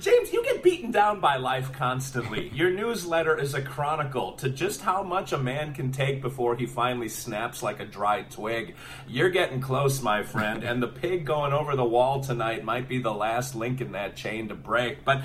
James, 0.00 0.32
you 0.32 0.42
get 0.42 0.62
beaten 0.62 0.90
down 0.90 1.20
by 1.20 1.36
life 1.36 1.72
constantly. 1.72 2.48
Your 2.48 2.70
newsletter 2.70 3.38
is 3.38 3.54
a 3.54 3.62
chronicle 3.62 4.32
to 4.32 4.48
just 4.48 4.80
how 4.80 5.04
much 5.04 5.32
a 5.32 5.38
man 5.38 5.72
can 5.72 5.92
take 5.92 6.20
before 6.20 6.56
he 6.56 6.66
finally 6.66 7.08
snaps 7.08 7.62
like 7.62 7.78
a 7.78 7.84
dry 7.84 8.22
twig. 8.22 8.74
You're 9.06 9.30
getting 9.30 9.60
close, 9.60 10.02
my 10.02 10.24
friend, 10.24 10.64
and 10.64 10.82
the 10.82 10.88
pig 10.88 11.24
going 11.24 11.52
over 11.52 11.76
the 11.76 11.84
wall 11.84 12.20
tonight 12.20 12.64
might 12.64 12.88
be 12.88 12.98
the 13.00 13.12
last 13.12 13.54
link 13.54 13.80
in 13.80 13.92
that 13.92 14.16
chain 14.16 14.48
to 14.48 14.54
break. 14.56 15.04
But 15.04 15.22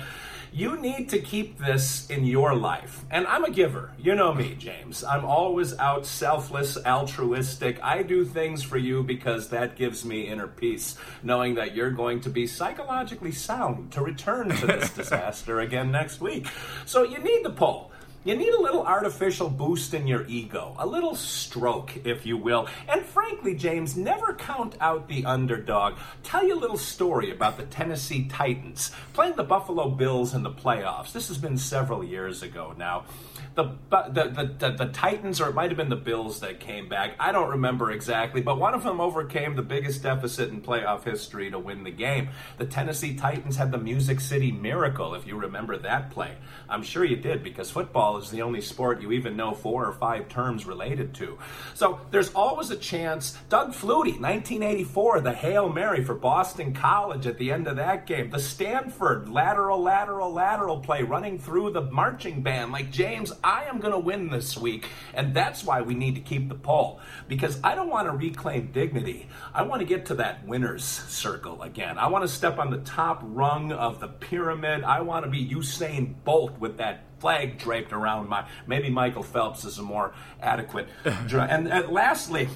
you 0.52 0.76
need 0.76 1.08
to 1.08 1.18
keep 1.18 1.58
this 1.58 2.08
in 2.10 2.26
your 2.26 2.54
life. 2.54 3.04
And 3.10 3.26
I'm 3.26 3.44
a 3.44 3.50
giver. 3.50 3.92
You 3.98 4.14
know 4.14 4.34
me, 4.34 4.54
James. 4.58 5.02
I'm 5.02 5.24
always 5.24 5.76
out 5.78 6.04
selfless, 6.04 6.76
altruistic. 6.84 7.82
I 7.82 8.02
do 8.02 8.24
things 8.24 8.62
for 8.62 8.76
you 8.76 9.02
because 9.02 9.48
that 9.48 9.76
gives 9.76 10.04
me 10.04 10.22
inner 10.22 10.48
peace, 10.48 10.96
knowing 11.22 11.54
that 11.54 11.74
you're 11.74 11.90
going 11.90 12.20
to 12.22 12.30
be 12.30 12.46
psychologically 12.46 13.32
sound 13.32 13.92
to 13.92 14.02
return 14.02 14.50
to 14.50 14.66
this 14.66 14.90
disaster 14.94 15.60
again 15.60 15.90
next 15.90 16.20
week. 16.20 16.46
So 16.84 17.02
you 17.02 17.18
need 17.18 17.44
the 17.44 17.50
poll. 17.50 17.91
You 18.24 18.36
need 18.36 18.54
a 18.54 18.60
little 18.60 18.86
artificial 18.86 19.50
boost 19.50 19.94
in 19.94 20.06
your 20.06 20.24
ego, 20.28 20.76
a 20.78 20.86
little 20.86 21.16
stroke, 21.16 22.06
if 22.06 22.24
you 22.24 22.36
will. 22.36 22.68
And 22.88 23.04
frankly, 23.04 23.56
James, 23.56 23.96
never 23.96 24.34
count 24.34 24.76
out 24.80 25.08
the 25.08 25.24
underdog. 25.24 25.98
Tell 26.22 26.46
you 26.46 26.54
a 26.54 26.60
little 26.60 26.78
story 26.78 27.32
about 27.32 27.56
the 27.56 27.64
Tennessee 27.64 28.28
Titans 28.28 28.92
playing 29.12 29.34
the 29.34 29.42
Buffalo 29.42 29.88
Bills 29.88 30.34
in 30.34 30.44
the 30.44 30.52
playoffs. 30.52 31.12
This 31.12 31.26
has 31.28 31.38
been 31.38 31.58
several 31.58 32.04
years 32.04 32.44
ago 32.44 32.74
now 32.78 33.06
the, 33.54 33.64
the, 33.90 34.02
the, 34.08 34.54
the, 34.58 34.70
the 34.84 34.92
Titans, 34.92 35.40
or 35.40 35.48
it 35.48 35.54
might 35.54 35.70
have 35.70 35.76
been 35.76 35.90
the 35.90 35.96
Bills 35.96 36.40
that 36.40 36.60
came 36.60 36.88
back. 36.88 37.14
I 37.20 37.32
don't 37.32 37.50
remember 37.50 37.90
exactly, 37.90 38.40
but 38.40 38.58
one 38.58 38.72
of 38.74 38.82
them 38.82 39.00
overcame 39.00 39.56
the 39.56 39.62
biggest 39.62 40.02
deficit 40.02 40.50
in 40.50 40.62
playoff 40.62 41.04
history 41.04 41.50
to 41.50 41.58
win 41.58 41.84
the 41.84 41.90
game. 41.90 42.30
The 42.56 42.64
Tennessee 42.64 43.14
Titans 43.14 43.56
had 43.56 43.70
the 43.70 43.78
Music 43.78 44.20
City 44.20 44.52
Miracle, 44.52 45.14
if 45.14 45.26
you 45.26 45.36
remember 45.36 45.76
that 45.78 46.10
play. 46.10 46.36
I'm 46.68 46.82
sure 46.82 47.04
you 47.04 47.16
did 47.16 47.42
because 47.42 47.70
football 47.70 48.11
is 48.18 48.30
the 48.30 48.42
only 48.42 48.60
sport 48.60 49.00
you 49.00 49.12
even 49.12 49.36
know 49.36 49.52
four 49.52 49.86
or 49.86 49.92
five 49.92 50.28
terms 50.28 50.66
related 50.66 51.14
to. 51.14 51.38
So 51.74 52.00
there's 52.10 52.32
always 52.34 52.70
a 52.70 52.76
chance. 52.76 53.38
Doug 53.48 53.72
Flutie, 53.72 54.20
1984, 54.20 55.20
the 55.20 55.32
Hail 55.32 55.68
Mary 55.68 56.04
for 56.04 56.14
Boston 56.14 56.72
College 56.72 57.26
at 57.26 57.38
the 57.38 57.52
end 57.52 57.66
of 57.66 57.76
that 57.76 58.06
game. 58.06 58.30
The 58.30 58.40
Stanford 58.40 59.28
lateral, 59.28 59.82
lateral, 59.82 60.32
lateral 60.32 60.80
play 60.80 61.02
running 61.02 61.38
through 61.38 61.72
the 61.72 61.82
marching 61.82 62.42
band. 62.42 62.72
Like, 62.72 62.90
James, 62.90 63.32
I 63.42 63.64
am 63.64 63.80
going 63.80 63.92
to 63.92 63.98
win 63.98 64.30
this 64.30 64.56
week. 64.56 64.88
And 65.14 65.34
that's 65.34 65.64
why 65.64 65.82
we 65.82 65.94
need 65.94 66.14
to 66.14 66.20
keep 66.20 66.48
the 66.48 66.54
poll. 66.54 67.00
Because 67.28 67.58
I 67.62 67.74
don't 67.74 67.90
want 67.90 68.08
to 68.08 68.12
reclaim 68.12 68.72
dignity. 68.72 69.28
I 69.54 69.62
want 69.62 69.80
to 69.80 69.86
get 69.86 70.06
to 70.06 70.14
that 70.16 70.46
winner's 70.46 70.84
circle 70.84 71.62
again. 71.62 71.98
I 71.98 72.08
want 72.08 72.24
to 72.24 72.28
step 72.28 72.58
on 72.58 72.70
the 72.70 72.78
top 72.78 73.20
rung 73.22 73.72
of 73.72 74.00
the 74.00 74.08
pyramid. 74.08 74.84
I 74.84 75.00
want 75.02 75.24
to 75.24 75.30
be 75.30 75.48
Usain 75.48 76.14
Bolt 76.24 76.58
with 76.58 76.78
that 76.78 77.11
flag 77.22 77.56
draped 77.56 77.92
around 77.92 78.28
my. 78.28 78.44
Maybe 78.66 78.90
Michael 78.90 79.22
Phelps 79.22 79.64
is 79.64 79.78
a 79.78 79.82
more 79.82 80.12
adequate. 80.40 80.88
and, 81.04 81.68
and 81.68 81.88
lastly, 81.88 82.48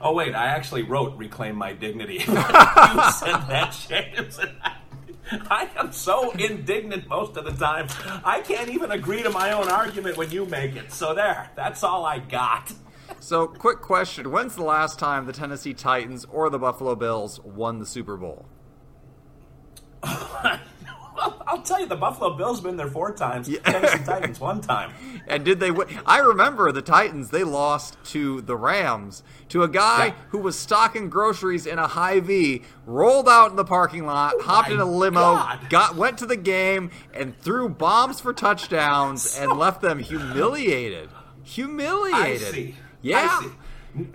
oh 0.00 0.14
wait, 0.14 0.36
I 0.36 0.46
actually 0.46 0.84
wrote 0.84 1.16
"Reclaim 1.16 1.56
My 1.56 1.72
Dignity." 1.72 2.14
you 2.18 2.24
said 2.24 3.40
that, 3.48 3.76
James. 3.88 4.38
I 5.50 5.68
am 5.76 5.92
so 5.92 6.30
indignant 6.32 7.08
most 7.08 7.36
of 7.36 7.44
the 7.44 7.52
time. 7.52 7.88
I 8.24 8.40
can't 8.40 8.70
even 8.70 8.92
agree 8.92 9.22
to 9.24 9.30
my 9.30 9.52
own 9.52 9.68
argument 9.68 10.16
when 10.16 10.30
you 10.30 10.46
make 10.46 10.76
it. 10.76 10.92
So 10.92 11.12
there, 11.12 11.50
that's 11.56 11.82
all 11.82 12.04
I 12.04 12.20
got. 12.20 12.72
So, 13.18 13.48
quick 13.48 13.80
question: 13.80 14.30
When's 14.30 14.54
the 14.54 14.62
last 14.62 15.00
time 15.00 15.26
the 15.26 15.32
Tennessee 15.32 15.74
Titans 15.74 16.24
or 16.30 16.50
the 16.50 16.58
Buffalo 16.60 16.94
Bills 16.94 17.40
won 17.40 17.80
the 17.80 17.86
Super 17.86 18.16
Bowl? 18.16 18.46
I'll 21.60 21.66
tell 21.66 21.80
you, 21.80 21.86
the 21.86 21.96
Buffalo 21.96 22.32
Bills 22.38 22.62
been 22.62 22.78
there 22.78 22.88
four 22.88 23.12
times. 23.12 23.46
Yeah. 23.46 23.60
Tennessee 23.60 24.02
Titans 24.02 24.40
one 24.40 24.62
time. 24.62 24.92
And 25.26 25.44
did 25.44 25.60
they? 25.60 25.70
win? 25.70 25.86
I 26.06 26.18
remember 26.18 26.72
the 26.72 26.82
Titans. 26.82 27.30
They 27.30 27.44
lost 27.44 27.96
to 28.06 28.40
the 28.40 28.56
Rams 28.56 29.22
to 29.50 29.62
a 29.62 29.68
guy 29.68 30.06
yeah. 30.06 30.14
who 30.30 30.38
was 30.38 30.58
stocking 30.58 31.08
groceries 31.08 31.66
in 31.66 31.78
a 31.78 31.86
Hy-Vee, 31.86 32.62
rolled 32.84 33.28
out 33.28 33.50
in 33.50 33.56
the 33.56 33.64
parking 33.64 34.06
lot, 34.06 34.32
oh 34.36 34.42
hopped 34.42 34.70
in 34.70 34.80
a 34.80 34.84
limo, 34.84 35.20
God. 35.20 35.70
got 35.70 35.94
went 35.94 36.18
to 36.18 36.26
the 36.26 36.36
game, 36.36 36.90
and 37.14 37.38
threw 37.38 37.68
bombs 37.68 38.20
for 38.20 38.32
touchdowns 38.32 39.30
so... 39.30 39.42
and 39.50 39.58
left 39.58 39.82
them 39.82 40.00
humiliated. 40.00 41.10
Humiliated. 41.44 42.48
I 42.48 42.50
see. 42.50 42.74
Yeah. 43.02 43.40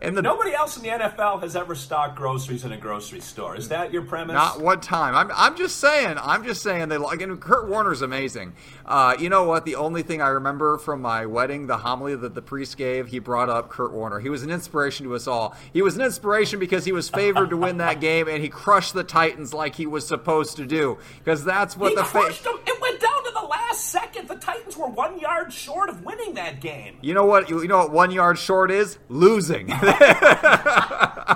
And 0.02 0.16
the, 0.16 0.22
nobody 0.22 0.54
else 0.54 0.78
in 0.78 0.84
the 0.84 0.90
NFL 0.90 1.42
has 1.42 1.56
ever 1.56 1.76
stocked 1.76 2.16
groceries 2.16 2.64
in 2.64 2.72
a 2.72 2.78
grocery 2.78 3.20
store. 3.20 3.56
Is 3.56 3.70
that 3.70 3.92
your 3.92 4.04
premise? 4.04 4.34
Not 4.34 4.62
one 4.62 4.80
time. 4.80 5.16
I'm, 5.16 5.32
I'm 5.36 5.58
just 5.58 5.78
saying. 5.78 6.18
I'm 6.22 6.44
just 6.44 6.62
saying 6.62 6.90
they. 6.90 6.96
And 6.96 7.42
Kurt 7.42 7.68
Warner's 7.68 8.02
amazing. 8.02 8.54
Uh, 8.86 9.16
you 9.20 9.30
know 9.30 9.44
what? 9.44 9.66
The 9.66 9.76
only 9.76 10.04
thing 10.04 10.22
I 10.22 10.30
remember 10.30 10.78
from 10.78 11.02
my 11.02 11.26
wedding, 11.26 11.68
the 11.68 11.78
homily 11.78 12.16
that 12.16 12.36
the 12.36 12.42
priest 12.42 12.78
gave, 12.78 13.08
he 13.08 13.20
brought 13.20 13.50
up 13.50 13.70
Kurt 13.70 13.92
Warner. 13.92 14.20
He 14.20 14.30
was 14.30 14.44
an 14.44 14.50
inspiration 14.50 15.06
to 15.06 15.16
us 15.16 15.28
all. 15.28 15.56
He 15.74 15.82
was 15.82 15.96
an 15.96 16.02
inspiration 16.02 16.60
because 16.60 16.86
he 16.86 16.92
was 16.92 17.10
favored 17.10 17.50
to 17.50 17.58
win 17.58 17.78
that 17.78 18.00
game, 18.00 18.28
and 18.28 18.42
he 18.42 18.50
crushed 18.50 18.94
the 18.94 19.04
Titans 19.04 19.54
like 19.54 19.76
he 19.76 19.86
was 19.86 20.08
supposed 20.08 20.56
to 20.58 20.66
do. 20.66 20.98
Because 21.20 21.44
that's 21.44 21.76
what 21.76 21.90
he 21.90 21.96
the 21.96 22.04
crushed 22.04 22.44
fa- 22.44 22.50
them. 22.50 22.60
It 22.66 22.82
went 22.82 23.00
down 23.02 23.24
to 23.26 23.32
the 23.32 23.46
last 23.48 23.86
second. 23.86 24.28
The 24.28 24.36
Titans 24.36 24.78
were 24.78 24.88
one 24.88 25.20
yard 25.20 25.52
short 25.52 25.90
of 25.90 26.04
winning 26.04 26.36
that 26.36 26.62
game. 26.62 26.98
You 27.02 27.14
know 27.14 27.26
what? 27.26 27.50
You 27.50 27.68
know 27.68 27.80
what? 27.80 27.92
One 27.92 28.12
yard 28.12 28.38
short 28.38 28.72
is 28.72 28.98
losing. 29.10 29.65
thing. 31.26 31.35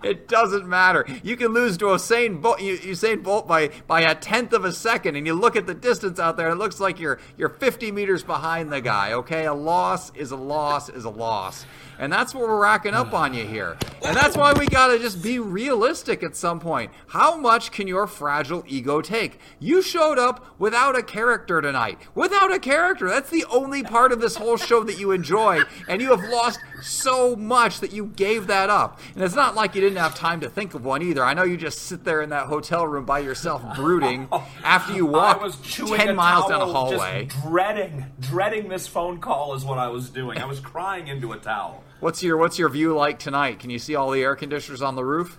it 0.04 0.28
doesn't 0.28 0.66
matter. 0.66 1.04
You 1.22 1.36
can 1.36 1.52
lose 1.52 1.76
to 1.78 1.86
Usain 1.86 2.40
Bolt, 2.40 2.58
Usain 2.58 3.22
Bolt 3.22 3.46
by 3.46 3.70
by 3.86 4.02
a 4.02 4.14
tenth 4.14 4.52
of 4.52 4.64
a 4.64 4.72
second, 4.72 5.16
and 5.16 5.26
you 5.26 5.34
look 5.34 5.56
at 5.56 5.66
the 5.66 5.74
distance 5.74 6.18
out 6.18 6.36
there. 6.36 6.50
It 6.50 6.56
looks 6.56 6.80
like 6.80 6.98
you're 6.98 7.18
you're 7.36 7.48
50 7.48 7.92
meters 7.92 8.22
behind 8.22 8.72
the 8.72 8.80
guy. 8.80 9.12
Okay, 9.12 9.46
a 9.46 9.54
loss 9.54 10.14
is 10.14 10.30
a 10.30 10.36
loss 10.36 10.88
is 10.88 11.04
a 11.04 11.10
loss. 11.10 11.66
And 11.98 12.12
that's 12.12 12.32
what 12.32 12.44
we're 12.44 12.60
racking 12.60 12.94
up 12.94 13.12
on 13.12 13.34
you 13.34 13.44
here. 13.44 13.76
And 14.04 14.16
that's 14.16 14.36
why 14.36 14.52
we 14.52 14.66
got 14.66 14.88
to 14.88 15.00
just 15.00 15.20
be 15.20 15.40
realistic 15.40 16.22
at 16.22 16.36
some 16.36 16.60
point. 16.60 16.92
How 17.08 17.36
much 17.36 17.72
can 17.72 17.88
your 17.88 18.06
fragile 18.06 18.62
ego 18.68 19.00
take? 19.00 19.40
You 19.58 19.82
showed 19.82 20.16
up 20.16 20.46
without 20.60 20.96
a 20.96 21.02
character 21.02 21.60
tonight. 21.60 21.98
Without 22.14 22.54
a 22.54 22.60
character. 22.60 23.08
That's 23.08 23.30
the 23.30 23.44
only 23.50 23.82
part 23.82 24.12
of 24.12 24.20
this 24.20 24.36
whole 24.36 24.56
show 24.56 24.84
that 24.84 24.98
you 25.00 25.10
enjoy. 25.10 25.62
And 25.88 26.00
you 26.00 26.10
have 26.10 26.30
lost 26.30 26.60
so 26.82 27.36
much 27.36 27.80
that 27.80 27.92
you 27.92 28.06
gave 28.06 28.46
that 28.48 28.70
up. 28.70 29.00
And 29.14 29.22
it's 29.22 29.34
not 29.34 29.54
like 29.54 29.74
you 29.74 29.80
didn't 29.80 29.98
have 29.98 30.14
time 30.14 30.40
to 30.40 30.48
think 30.48 30.74
of 30.74 30.84
one 30.84 31.02
either. 31.02 31.24
I 31.24 31.34
know 31.34 31.44
you 31.44 31.56
just 31.56 31.80
sit 31.82 32.04
there 32.04 32.22
in 32.22 32.30
that 32.30 32.46
hotel 32.46 32.86
room 32.86 33.04
by 33.04 33.20
yourself 33.20 33.62
brooding 33.76 34.28
after 34.62 34.92
you 34.92 35.06
walk 35.06 35.40
10 35.62 36.14
miles 36.16 36.48
down 36.48 36.60
a 36.60 36.66
hallway. 36.66 37.28
dreading, 37.42 38.06
dreading 38.20 38.68
this 38.68 38.86
phone 38.86 39.18
call 39.18 39.54
is 39.54 39.64
what 39.64 39.78
I 39.78 39.88
was 39.88 40.10
doing. 40.10 40.38
I 40.38 40.44
was 40.44 40.60
crying 40.60 41.08
into 41.08 41.32
a 41.32 41.38
towel. 41.38 41.84
What's 42.00 42.22
your 42.22 42.36
What's 42.36 42.58
your 42.58 42.68
view 42.68 42.94
like 42.94 43.18
tonight? 43.18 43.58
Can 43.58 43.70
you 43.70 43.78
see 43.78 43.96
all 43.96 44.10
the 44.10 44.22
air 44.22 44.36
conditioners 44.36 44.82
on 44.82 44.94
the 44.94 45.04
roof? 45.04 45.38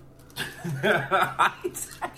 actually, 0.61 0.81
I 2.01 2.11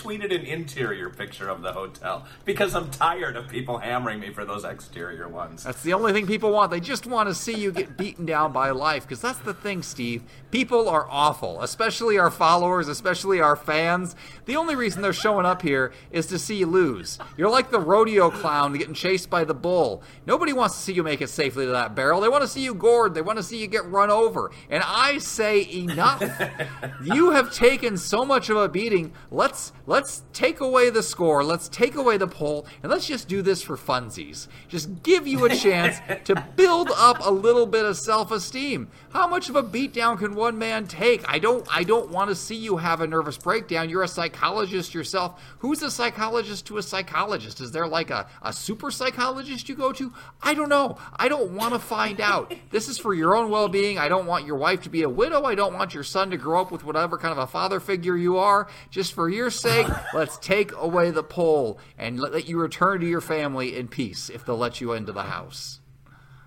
tweeted 0.00 0.34
an 0.34 0.46
interior 0.46 1.10
picture 1.10 1.48
of 1.48 1.62
the 1.62 1.72
hotel 1.72 2.26
because 2.44 2.74
I'm 2.74 2.90
tired 2.90 3.36
of 3.36 3.48
people 3.48 3.78
hammering 3.78 4.18
me 4.18 4.32
for 4.32 4.44
those 4.44 4.64
exterior 4.64 5.28
ones. 5.28 5.64
That's 5.64 5.82
the 5.82 5.92
only 5.92 6.12
thing 6.12 6.26
people 6.26 6.50
want. 6.50 6.70
They 6.70 6.80
just 6.80 7.06
want 7.06 7.28
to 7.28 7.34
see 7.34 7.54
you 7.54 7.70
get 7.70 7.96
beaten 7.96 8.24
down 8.24 8.52
by 8.52 8.70
life 8.70 9.04
because 9.04 9.20
that's 9.20 9.38
the 9.40 9.54
thing, 9.54 9.82
Steve. 9.82 10.22
People 10.50 10.88
are 10.88 11.06
awful, 11.08 11.62
especially 11.62 12.18
our 12.18 12.30
followers, 12.30 12.88
especially 12.88 13.40
our 13.40 13.56
fans. 13.56 14.16
The 14.46 14.56
only 14.56 14.74
reason 14.74 15.02
they're 15.02 15.12
showing 15.12 15.46
up 15.46 15.62
here 15.62 15.92
is 16.10 16.26
to 16.26 16.38
see 16.38 16.56
you 16.56 16.66
lose. 16.66 17.18
You're 17.36 17.50
like 17.50 17.70
the 17.70 17.78
rodeo 17.78 18.30
clown 18.30 18.72
getting 18.72 18.94
chased 18.94 19.30
by 19.30 19.44
the 19.44 19.54
bull. 19.54 20.02
Nobody 20.26 20.52
wants 20.52 20.76
to 20.76 20.80
see 20.80 20.92
you 20.92 21.02
make 21.02 21.20
it 21.20 21.28
safely 21.28 21.66
to 21.66 21.72
that 21.72 21.94
barrel. 21.94 22.20
They 22.20 22.28
want 22.28 22.42
to 22.42 22.48
see 22.48 22.62
you 22.62 22.74
gored. 22.74 23.14
They 23.14 23.22
want 23.22 23.36
to 23.36 23.42
see 23.42 23.58
you 23.58 23.66
get 23.66 23.84
run 23.86 24.10
over. 24.10 24.50
And 24.70 24.82
I 24.84 25.18
say 25.18 25.70
enough. 25.70 26.22
you 27.04 27.30
have 27.30 27.52
taken 27.52 27.96
so 27.96 28.24
much 28.24 28.48
of 28.48 28.56
a 28.56 28.68
beating. 28.68 29.12
Let's 29.32 29.72
let's 29.86 30.24
take 30.32 30.60
away 30.60 30.90
the 30.90 31.04
score. 31.04 31.44
Let's 31.44 31.68
take 31.68 31.94
away 31.94 32.16
the 32.16 32.26
poll, 32.26 32.66
and 32.82 32.90
let's 32.90 33.06
just 33.06 33.28
do 33.28 33.42
this 33.42 33.62
for 33.62 33.76
funsies. 33.76 34.48
Just 34.68 35.04
give 35.04 35.26
you 35.26 35.44
a 35.44 35.48
chance 35.54 35.98
to 36.24 36.44
build 36.56 36.90
up 36.96 37.18
a 37.20 37.30
little 37.30 37.66
bit 37.66 37.84
of 37.84 37.96
self-esteem. 37.96 38.90
How 39.10 39.28
much 39.28 39.48
of 39.48 39.54
a 39.54 39.62
beatdown 39.62 40.18
can 40.18 40.34
one 40.34 40.58
man 40.58 40.88
take? 40.88 41.22
I 41.28 41.38
don't 41.38 41.64
I 41.70 41.84
don't 41.84 42.10
want 42.10 42.30
to 42.30 42.34
see 42.34 42.56
you 42.56 42.78
have 42.78 43.00
a 43.00 43.06
nervous 43.06 43.38
breakdown. 43.38 43.88
You're 43.88 44.02
a 44.02 44.08
psychologist 44.08 44.94
yourself. 44.94 45.40
Who's 45.58 45.82
a 45.82 45.90
psychologist 45.92 46.66
to 46.66 46.78
a 46.78 46.82
psychologist? 46.82 47.60
Is 47.60 47.70
there 47.70 47.86
like 47.86 48.10
a, 48.10 48.26
a 48.42 48.52
super 48.52 48.90
psychologist 48.90 49.68
you 49.68 49.76
go 49.76 49.92
to? 49.92 50.12
I 50.42 50.54
don't 50.54 50.68
know. 50.68 50.98
I 51.14 51.28
don't 51.28 51.52
want 51.52 51.74
to 51.74 51.78
find 51.78 52.20
out. 52.20 52.52
This 52.70 52.88
is 52.88 52.98
for 52.98 53.14
your 53.14 53.36
own 53.36 53.50
well-being. 53.50 53.96
I 53.96 54.08
don't 54.08 54.26
want 54.26 54.44
your 54.44 54.56
wife 54.56 54.82
to 54.82 54.90
be 54.90 55.02
a 55.02 55.08
widow. 55.08 55.44
I 55.44 55.54
don't 55.54 55.74
want 55.74 55.94
your 55.94 56.02
son 56.02 56.30
to 56.30 56.36
grow 56.36 56.60
up 56.60 56.72
with 56.72 56.84
whatever 56.84 57.16
kind 57.16 57.32
of 57.32 57.38
a 57.38 57.46
father 57.46 57.78
figure 57.78 58.16
you 58.16 58.36
are. 58.36 58.66
Just 58.90 59.12
for 59.20 59.28
your 59.28 59.50
sake, 59.50 59.86
let's 60.14 60.38
take 60.38 60.72
away 60.74 61.10
the 61.10 61.22
poll 61.22 61.78
and 61.98 62.18
let 62.18 62.48
you 62.48 62.58
return 62.58 63.02
to 63.02 63.06
your 63.06 63.20
family 63.20 63.76
in 63.76 63.86
peace 63.86 64.30
if 64.30 64.46
they'll 64.46 64.56
let 64.56 64.80
you 64.80 64.94
into 64.94 65.12
the 65.12 65.24
house. 65.24 65.79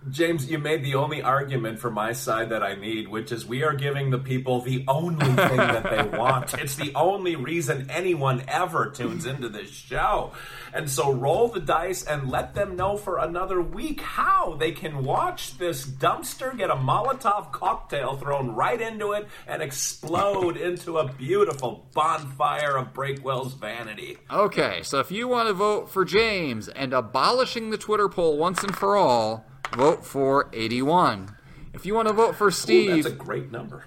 James, 0.10 0.50
you 0.50 0.60
made 0.60 0.84
the 0.84 0.96
only 0.96 1.22
argument 1.22 1.80
for 1.80 1.90
my 1.90 2.12
side 2.12 2.50
that 2.50 2.62
I 2.62 2.76
need, 2.76 3.08
which 3.08 3.32
is 3.32 3.46
we 3.46 3.64
are 3.64 3.74
giving 3.74 4.10
the 4.10 4.18
people 4.18 4.62
the 4.62 4.84
only 4.88 5.26
thing 5.26 5.58
that 5.58 5.84
they 5.84 6.18
want. 6.18 6.54
It's 6.56 6.76
the 6.76 6.94
only 6.94 7.36
reason 7.36 7.90
anyone 7.90 8.44
ever 8.48 8.90
tunes 8.90 9.26
into 9.26 9.48
this 9.50 9.70
show. 9.70 10.32
And 10.74 10.90
so 10.90 11.12
roll 11.12 11.48
the 11.48 11.60
dice 11.60 12.04
and 12.04 12.30
let 12.30 12.54
them 12.54 12.76
know 12.76 12.98
for 12.98 13.18
another 13.18 13.62
week 13.62 14.02
how 14.02 14.56
they 14.56 14.72
can 14.72 15.04
watch 15.04 15.58
this 15.58 15.86
dumpster 15.86 16.56
get 16.58 16.70
a 16.70 16.76
Molotov 16.76 17.52
cocktail 17.52 18.18
thrown 18.18 18.54
right 18.56 18.82
into 18.82 19.14
it 19.14 19.28
and 19.48 19.62
explode 19.62 20.58
into 20.64 20.98
a 20.98 21.08
beautiful 21.14 21.88
bonfire 21.94 22.76
of 22.76 22.94
Breakwell's 22.94 23.54
vanity. 23.54 24.18
Okay, 24.30 24.82
so 24.84 25.00
if 25.00 25.12
you 25.12 25.28
want 25.28 25.48
to 25.48 25.54
vote 25.54 25.90
for 25.90 26.04
James 26.04 26.68
and 26.68 26.94
abolishing 26.94 27.70
the 27.70 27.78
Twitter 27.78 28.10
poll 28.10 28.38
once 28.38 28.64
and 28.64 28.76
for 28.76 28.98
all, 28.98 29.46
vote 29.76 30.06
for 30.06 30.50
81. 30.54 31.36
If 31.74 31.86
you 31.86 31.96
want 31.96 32.08
to 32.08 32.14
vote 32.14 32.36
for 32.36 32.52
Steve, 32.52 32.90
Ooh, 32.92 33.04
that's 33.04 33.16
a 33.16 33.18
great 33.18 33.52
number. 33.52 33.86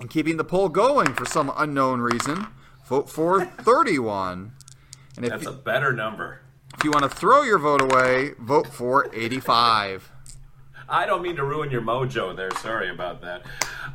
And 0.00 0.08
keeping 0.10 0.36
the 0.36 0.44
poll 0.44 0.68
going 0.68 1.14
for 1.14 1.24
some 1.24 1.52
unknown 1.56 2.00
reason, 2.00 2.46
vote 2.86 3.08
for 3.10 3.44
31. 3.60 4.52
And 5.16 5.24
if 5.24 5.30
that's 5.30 5.44
you, 5.44 5.50
a 5.50 5.52
better 5.52 5.92
number. 5.92 6.40
If 6.76 6.84
you 6.84 6.90
want 6.90 7.04
to 7.04 7.08
throw 7.08 7.42
your 7.42 7.58
vote 7.58 7.80
away, 7.80 8.32
vote 8.38 8.66
for 8.68 9.08
85. 9.14 10.10
I 10.88 11.06
don't 11.06 11.22
mean 11.22 11.36
to 11.36 11.44
ruin 11.44 11.70
your 11.70 11.80
mojo 11.82 12.36
there. 12.36 12.50
Sorry 12.58 12.90
about 12.90 13.20
that. 13.22 13.44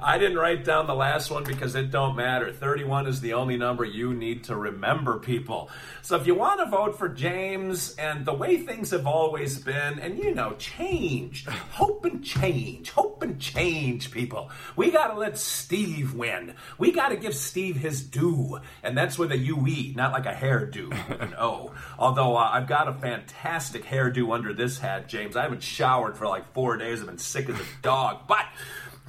I 0.04 0.18
didn't 0.18 0.38
write 0.38 0.66
down 0.66 0.88
the 0.88 0.96
last 0.96 1.30
one 1.30 1.44
because 1.44 1.76
it 1.76 1.92
don't 1.92 2.16
matter. 2.16 2.52
31 2.52 3.06
is 3.06 3.22
the 3.22 3.34
only 3.34 3.56
number 3.56 3.86
you 3.86 4.16
need 4.16 4.46
to 4.46 4.56
remember, 4.56 5.20
people. 5.20 5.70
So 6.02 6.16
if 6.16 6.26
you 6.26 6.34
want 6.34 6.60
to 6.60 6.66
vote 6.66 6.98
for 6.98 7.08
James 7.08 7.94
and 7.98 8.26
the 8.26 8.34
way 8.34 8.58
things 8.58 8.90
have 8.90 9.06
always 9.06 9.60
been, 9.60 10.00
and 10.00 10.18
you 10.18 10.34
know, 10.34 10.54
change, 10.58 11.46
hope 11.46 12.04
and 12.06 12.24
change, 12.24 12.90
hope 12.90 13.22
and 13.22 13.40
change, 13.40 14.10
people. 14.10 14.50
We 14.76 14.90
gotta 14.90 15.14
let 15.14 15.38
Steve 15.38 16.16
win. 16.16 16.56
We 16.80 16.92
gotta 16.92 17.16
give 17.16 17.36
Steve 17.36 17.76
his 17.76 18.02
due. 18.02 18.60
And 18.82 18.98
that's 18.98 19.20
with 19.20 19.32
a 19.32 19.38
UE, 19.38 19.94
not 19.96 20.14
like 20.14 20.26
a 20.26 20.34
hairdo 20.34 21.22
an 21.22 21.36
O. 21.40 21.74
Although 22.00 22.38
uh, 22.38 22.50
I've 22.52 22.68
got 22.68 22.88
a 22.88 22.94
fantastic 22.94 23.86
hairdo 23.86 24.34
under 24.34 24.52
this 24.52 24.80
hat, 24.80 25.08
James. 25.08 25.36
I 25.36 25.44
haven't 25.44 25.62
showered 25.62 26.18
for 26.18 26.28
like 26.28 26.52
four 26.54 26.78
days. 26.78 27.02
I've 27.02 27.06
been 27.06 27.20
sick 27.20 27.50
as 27.50 27.60
a 27.60 27.64
dog. 27.84 28.22
But 28.28 28.48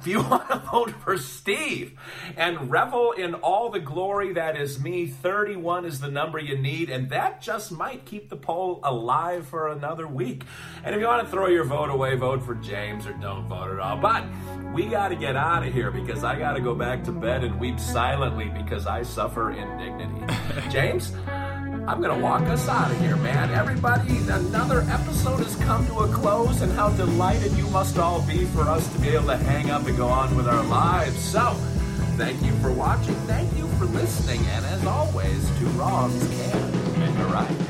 if 0.03 0.07
you 0.07 0.21
want 0.29 0.49
to 0.49 0.57
vote 0.59 0.91
for 1.01 1.17
Steve 1.17 1.97
and 2.35 2.69
revel 2.69 3.13
in 3.13 3.35
all 3.35 3.69
the 3.69 3.79
glory 3.79 4.33
that 4.33 4.59
is 4.59 4.77
me, 4.77 5.07
31 5.07 5.85
is 5.85 6.01
the 6.01 6.11
number 6.11 6.39
you 6.39 6.57
need, 6.57 6.89
and 6.89 7.09
that 7.09 7.41
just 7.41 7.71
might 7.71 8.03
keep 8.03 8.27
the 8.27 8.35
poll 8.35 8.81
alive 8.83 9.47
for 9.47 9.69
another 9.69 10.05
week. 10.05 10.43
And 10.83 10.93
if 10.93 10.99
you 10.99 11.07
want 11.07 11.25
to 11.25 11.31
throw 11.31 11.47
your 11.47 11.63
vote 11.63 11.89
away, 11.89 12.15
vote 12.15 12.43
for 12.43 12.55
James 12.55 13.07
or 13.07 13.13
don't 13.13 13.47
vote 13.47 13.71
at 13.71 13.79
all. 13.79 13.97
But 13.97 14.25
we 14.73 14.87
got 14.87 15.07
to 15.07 15.15
get 15.15 15.37
out 15.37 15.65
of 15.65 15.73
here 15.73 15.89
because 15.89 16.25
I 16.25 16.37
got 16.37 16.53
to 16.53 16.61
go 16.61 16.75
back 16.75 17.05
to 17.05 17.13
bed 17.13 17.45
and 17.45 17.57
weep 17.57 17.79
silently 17.79 18.49
because 18.49 18.85
I 18.85 19.03
suffer 19.03 19.51
indignity. 19.51 20.33
James? 20.69 21.13
I'm 21.85 22.01
gonna 22.01 22.17
walk 22.17 22.43
us 22.43 22.69
out 22.69 22.91
of 22.91 22.99
here, 23.01 23.17
man. 23.17 23.49
Everybody, 23.51 24.17
another 24.29 24.85
episode 24.89 25.43
has 25.43 25.55
come 25.57 25.85
to 25.87 25.99
a 25.99 26.07
close, 26.13 26.61
and 26.61 26.71
how 26.71 26.89
delighted 26.91 27.51
you 27.53 27.67
must 27.71 27.97
all 27.97 28.21
be 28.21 28.45
for 28.45 28.61
us 28.61 28.91
to 28.93 28.99
be 28.99 29.09
able 29.09 29.27
to 29.27 29.35
hang 29.37 29.69
up 29.69 29.85
and 29.85 29.97
go 29.97 30.07
on 30.07 30.33
with 30.37 30.47
our 30.47 30.63
lives. 30.63 31.19
So, 31.19 31.53
thank 32.15 32.41
you 32.41 32.53
for 32.61 32.71
watching, 32.71 33.15
thank 33.27 33.53
you 33.57 33.67
for 33.77 33.85
listening, 33.85 34.45
and 34.45 34.65
as 34.67 34.85
always, 34.85 35.45
two 35.59 35.67
wrongs 35.71 36.25
can 36.29 36.99
make 36.99 37.17
a 37.17 37.25
right. 37.25 37.63